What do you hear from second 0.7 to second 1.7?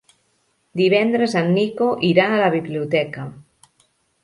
Divendres en